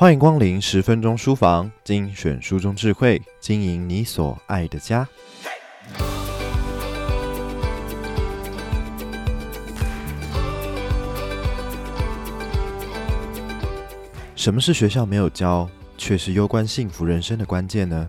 [0.00, 5.06] 欢迎光临十分钟书房，精选书中智慧，经营你所爱的家。
[14.34, 15.68] 什么是学校没有教，
[15.98, 18.08] 却是攸关幸福人生的关键呢？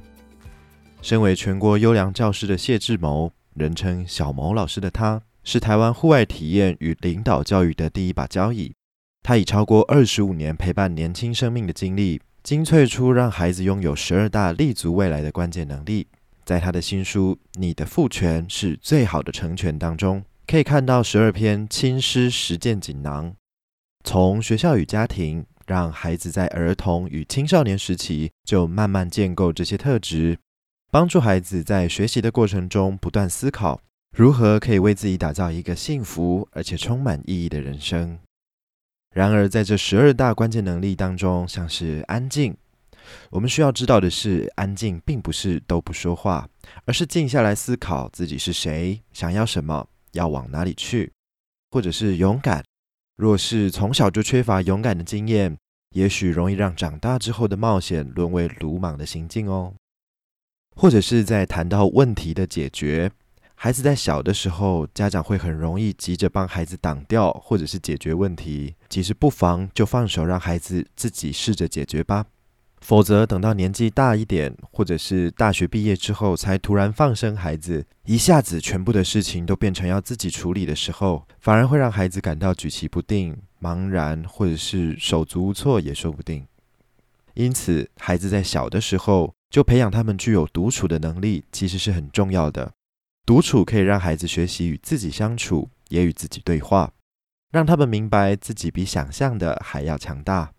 [1.01, 8.71] 身为全国优良教师的谢志谋，人称小谋老师的他，是台湾户外体验与领导教育的第一把交椅。
[9.23, 16.07] 他以超过二十五年陪伴年轻生命的经历，精粹出让孩子拥有十二大立足未来的关键能力。
[16.43, 23.35] 在他的新书《你的父权是最好的成全》当中，可以看到十二篇亲师实践锦囊，
[24.03, 30.39] 从学校与家庭，让孩子在儿童与青少年时期就慢慢建构这些特质，
[30.91, 33.79] 帮助孩子在学习的过程中不断思考，
[34.17, 38.17] 如何可以为自己打造一个幸福而且充满意义的人生。
[39.13, 42.55] 然而，在这十二大关键能力当中，像是安静，
[43.29, 46.47] 我们需要知道的是，安静并不是都不说话，
[46.85, 51.11] 而是静下来思考自己是谁，想要什么，要往哪里去，
[51.71, 52.63] 或者是勇敢。
[53.17, 55.57] 若是从小就缺乏勇敢的经验，
[55.93, 59.73] 也许容易让长大之后的冒险沦为鲁莽的行径哦。
[60.73, 63.11] 或者是在谈到问题的解决。
[63.63, 68.73] 孩子在小的时候，家长会很容易急着帮孩子挡掉，或者是解决问题。
[68.89, 72.25] 其实不妨就放手，让孩子自己试着解决吧。
[72.79, 86.43] 否则等到年纪大一点，或者是大学毕业之后，才突然放生孩子，一下子全部的事情都变成要自己处理的时候，反而会让孩子感到举棋不定、茫然，或者是手足无措也说不定。
[87.35, 92.73] 因此，孩子在小的时候就培养他们具有独处的能力，其实是很重要的。
[93.25, 96.91] 独处可以让孩子学习与自己相处，也与自己对话，
[97.51, 100.51] 让他们明白自己比想象的还要强大。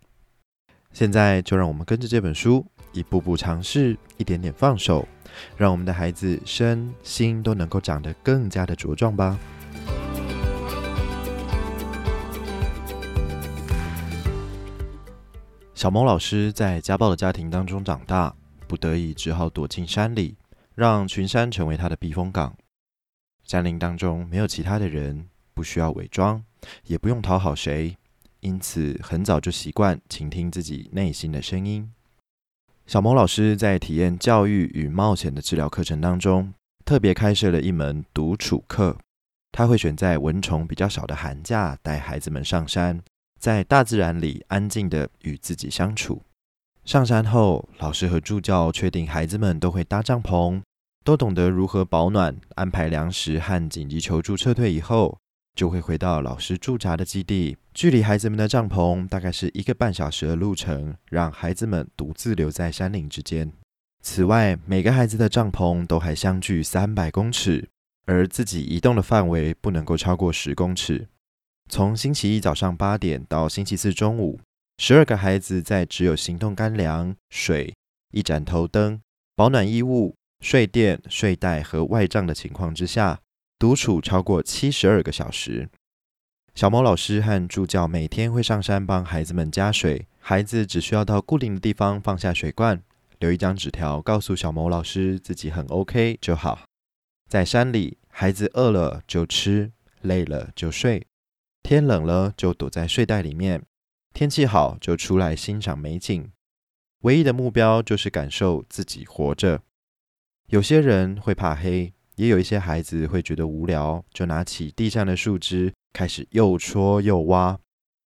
[0.93, 5.07] 现在就让我们跟着这本书，一步步尝试，一点点放手，
[5.57, 9.39] 让我们的孩子身心都能够长得更加的茁壮吧。
[15.75, 18.35] 小萌老师在家暴的家庭当中长大，
[18.69, 20.37] 不得已只好躲进山里。
[20.75, 22.57] 让群山成为他的避风港。
[23.45, 26.45] 山林当中没有其他的人，不需要伪装，
[26.85, 27.97] 也不用讨好谁，
[28.41, 31.93] 因此很早就习惯倾听自己内心的声音。
[32.87, 36.53] 小萌老师在体验教育与冒险的治疗课程当中，
[36.85, 38.99] 特别开设了一门独处课。
[39.53, 43.03] 他会选在蚊虫比较少的寒假，带孩子们上山，
[43.39, 46.23] 在大自然里安静地与自己相处。
[46.85, 50.61] 上山后，老师和助教确定孩子们都会搭帐篷，
[51.05, 55.17] 都懂得如何保暖、安排粮食和紧急求助撤退以后，
[55.55, 63.53] 就会回到老师驻扎的基地，距离孩子们的帐篷大概是一个半小时的路程，让孩子们独自留在山林之间。
[64.03, 67.69] 此外，每个孩子的帐篷都还相距三百公尺，
[68.07, 71.07] 而自己移动的范围不能够超过十公尺。
[71.71, 74.41] 从星期一早上八点到星期四中午。
[74.79, 77.75] 十二个孩子在只有行动干粮、水、
[78.11, 79.01] 一盏头灯、
[79.37, 83.21] 保暖衣物、睡垫、睡袋和外帐的情况之下，
[83.59, 85.69] 独处超过七十二个小时。
[86.55, 92.83] 小谋老师和助教每天会上山帮孩子们加水，孩子只需要到固定的地方放下水罐，
[93.21, 96.65] 留一张纸条告诉小谋老师自己很 OK 就好。
[97.31, 99.73] 在山里，孩子饿了就吃，
[100.03, 101.07] 累了就睡，
[101.63, 103.63] 天冷了就躲在睡袋里面。
[104.13, 106.31] 天气好就出来欣赏美景，
[107.01, 109.63] 唯一的目标就是感受自己活着。
[110.49, 117.59] 有些人会怕黑，也有一些孩子会觉得无聊，就拿起地上的树枝开始又戳又挖。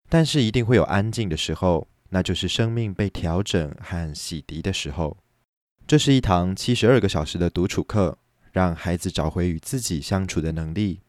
[0.10, 5.18] 但是一定会有安静的时候，那就是生命被调整和洗涤的时候。
[5.86, 8.18] 这是一堂七十二个小时的独处课，
[8.52, 11.02] 让孩子找回与自己相处的能力。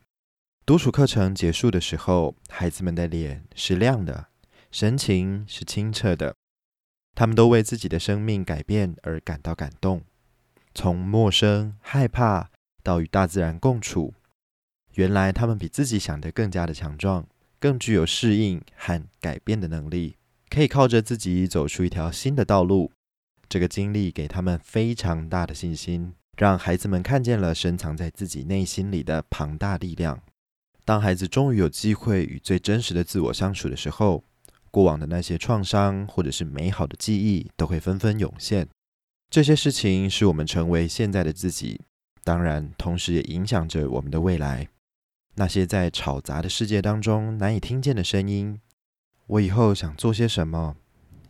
[0.66, 4.28] 独处课程结束的时候，孩子们的脸是亮的。
[4.72, 6.34] 神情是清澈的，
[7.14, 10.02] 他们都为自己的生命改变而感到感动。
[10.74, 12.50] 从陌生、害怕
[12.82, 14.14] 到与大自然共处，
[14.94, 17.26] 原来他们比自己想的更加的强壮，
[17.60, 20.16] 更具有适应和改变的能力，
[20.48, 22.90] 可以靠着自己走出一条新的道路。
[23.50, 30.22] 这个经历给他们非常大的信心，让孩子们看见了深藏在自己内心里的庞大力量。
[30.86, 34.24] 当孩子终于有机会与最真实的自我相处的时候，
[34.72, 38.66] 过往的那些创伤，或者是美好的记忆，都会纷纷涌现。
[39.30, 41.82] 这些事情使我们成为现在的自己，
[42.24, 44.66] 当然，同时也影响着我们的未来。
[45.36, 48.60] 那些在吵杂的世界当中难以听见的声音，
[49.26, 50.76] 我以后想做些什么？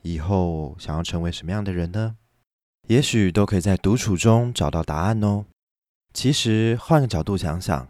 [0.03, 2.17] 以后想要成为什么样的人呢？
[2.89, 5.45] 也许都可以在独处中找到答案哦。
[6.13, 7.89] 其实换个角度想想，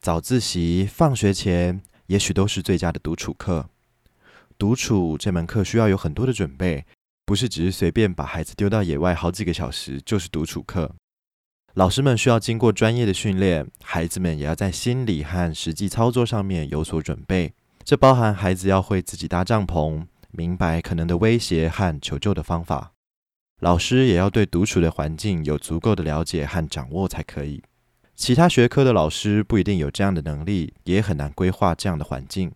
[0.00, 3.68] 早自习、放学前，也许都是最佳的独处课。
[4.58, 6.84] 独处这门课需要有很多的准备，
[7.24, 10.94] 不是只是随便把孩子丢到野外好几个小时就是独处课。
[11.74, 17.52] 老师们需要经过专业的训练，孩子们也要在心理和实际操作上面有所准备。
[17.84, 22.92] 这包含孩子要会自己搭帐篷，明白可能的威胁和求救的方法。
[23.60, 27.62] 老师也要对独处的环境有足够的了解和掌握才可以。
[28.14, 32.50] 其他学科的老师不一定有这样的能力，也很难规划这样的环境。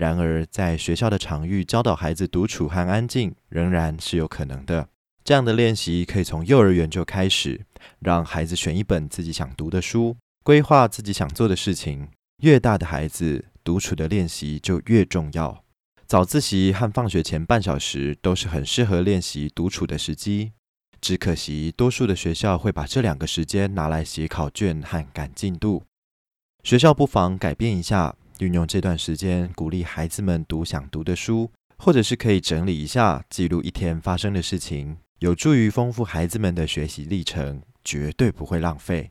[0.00, 4.88] 然而，在学校的场域教导孩子独处和安静，仍然是有可能的。
[5.22, 7.66] 这样的练习可以从幼儿园就开始，
[7.98, 12.08] 让孩子选一本自己想读的书，规划自己想做的事情。
[12.42, 15.62] 越大的孩子，独处的练习就越重要。
[16.06, 20.52] 早自习和放学前半小时都是很适合练习独处的时机。
[21.02, 25.82] 只可惜，多数的学校会把这两个时间拿来写考卷和赶进度。
[26.64, 28.16] 学校不妨改变一下。
[28.40, 39.10] 运用这段时间鼓励孩子们读想读的书，或者是可以整理一下，记录一天发生的事情，有助于丰富孩子们的学习历程，绝对不会浪费。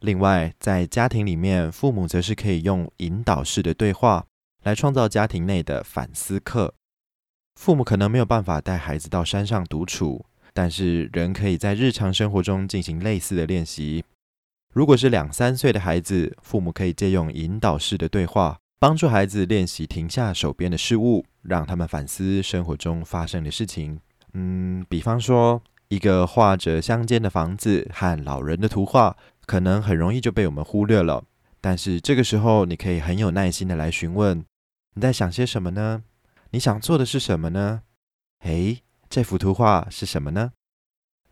[0.00, 4.26] 另外，在家庭里面，父母则是可以用引导式的对话
[4.62, 6.74] 来创造家庭内的反思课。
[7.54, 14.04] 父母可能没有办法带孩子到山上独处，但是仍可以在日常生活中进行类似的练习。
[14.76, 23.98] 如果是两三岁的孩子，父母可以借用引导式的对话，帮助孩子练习停下手边的事物，让他们反思生活中发生的事情。
[24.34, 31.24] 嗯，比方说，一个画着乡间的房子和老人的图画，可能很容易就被我们忽略了。
[31.62, 34.44] 但是这个时候，你可以很有耐心的来询问：
[34.92, 36.02] 你在想些什么呢？
[36.50, 37.80] 你想做的是什么呢？
[38.40, 40.52] 诶，这幅图画是什么呢？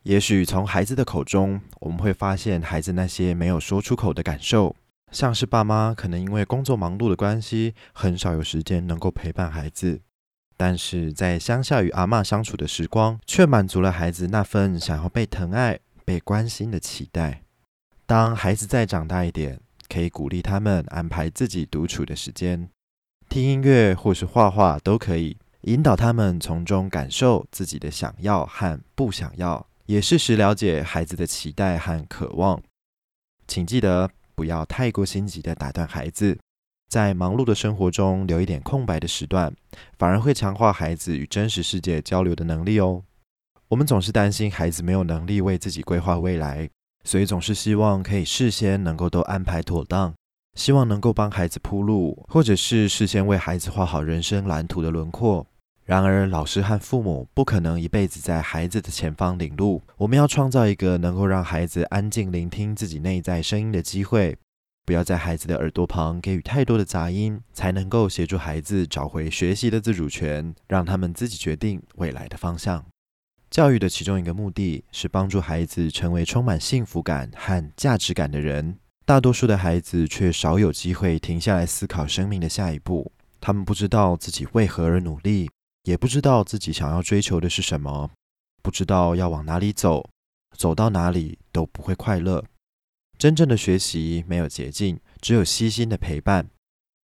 [0.04, 4.76] 也许从孩子的口中，我们会发现孩子那些没有说出口的感受，
[5.10, 10.02] 像是爸妈可能因为工作忙碌的关系，很少有时间能够陪伴孩子，
[10.58, 17.40] 但是在乡下与阿嬷相处的时光，却满足了孩子那份想要被疼爱、被关心的期待。
[18.04, 19.58] 当孩子再长大一点，
[19.88, 22.68] 可以鼓励他们安排自己独处的时间，
[23.30, 29.66] 听音乐或是画画都可以，引导他们从中感受自己的想要和不想要。
[29.86, 32.62] 也适时了解孩子的期待和渴望，
[33.46, 36.38] 请记得不要太过心急地打断孩子，
[36.88, 39.54] 在忙碌的生活中留一点空白的时段，
[39.98, 43.02] 反而会强化孩子与真实世界交流的能力哦。
[43.68, 46.70] 我们总是担心孩子没有能力为自己规划未来，
[47.04, 50.14] 所以总是希望可以事先能够都安排妥当，
[50.54, 55.46] 希望能够帮孩子铺路，或者是事先为孩子画好人生蓝图的轮廓。
[55.84, 59.82] 然而，老师和父母不可能一辈子在孩子的前方领路。
[59.98, 64.34] 我们要创造一个能够让孩子安静聆听自己内在声音的机会，
[64.86, 72.82] 不要在孩子的耳朵旁给予太多的杂音，才能够协助孩子找回学习的自主权，让他们自己决定未来的方向。
[73.50, 78.78] 教育的其中一个目的是帮助孩子成为充满幸福感和价值感的人。
[79.04, 85.50] 大多数的孩子却少有机会停下来思考生命的下一步，他们不知道自己为何而努力。
[85.84, 88.10] 也不知道自己想要追求的是什么，
[88.62, 90.08] 不知道要往哪里走，
[90.56, 92.42] 走到哪里都不会快乐。
[93.18, 96.48] 真正的学习没有捷径，只有悉心的陪伴，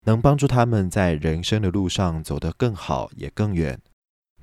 [0.05, 3.79] 能帮助他们在人生的路上走得更好也更远。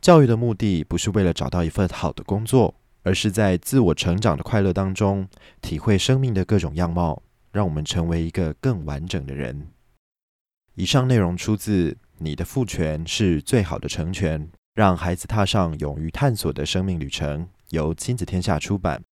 [0.00, 2.74] 教育的目的不是为了找到一份好的工作，
[3.04, 5.28] 而是在自我成长的快乐当中，
[5.62, 7.22] 体会生命的各种样貌，
[7.52, 9.68] 让我们成为一个更完整的人。
[10.74, 11.96] 以上内容出自。
[12.24, 17.46] 你的父权是最好的成全，让孩子踏上勇于探索的生命旅程。
[17.68, 19.02] 由亲子天下出版，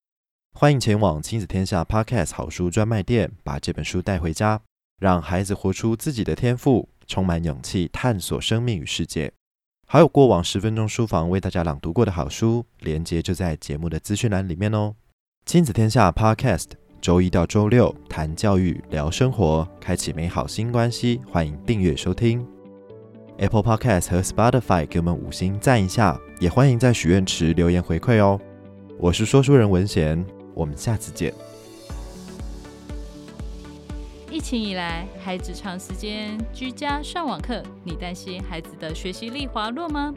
[0.55, 4.63] 欢迎前往亲子天下 Podcast 好书专卖店，把这本书带回家，
[4.99, 9.31] 让孩子活出自己的天赋，充满勇气探索生命与世界。
[9.87, 14.95] 还有过往十分钟书房为大家朗读过的好书，连接就在节目的资讯栏里面哦。
[15.45, 16.69] 亲子天下 Podcast，
[17.03, 21.21] 周一到周六谈教育，聊生活，开启美好新关系。
[21.31, 22.62] 欢迎订阅收听。
[23.43, 28.41] Apple Podcast 和 Spotify 给我们五星赞一下，也欢迎在许愿池留言回馈哦。
[29.01, 31.35] 我是说书人文贤，我们下次见。
[34.31, 40.15] 疫情以来，孩子长时间居家上网课，你担心孩子的学习力滑落吗？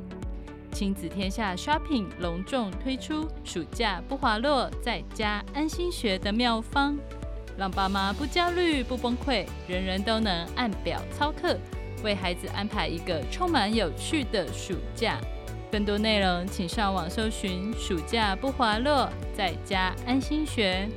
[0.71, 6.95] 亲子天下 Shopping 隆重推出暑假不滑落，在家安心学的妙方，
[7.57, 11.57] 让爸妈不焦虑、不崩溃，人人都能按表操课。
[12.05, 15.19] 为孩子安排一个充满有趣的暑假，
[15.71, 20.87] 更多内容请上网搜寻“暑假不滑落”，在家安心学。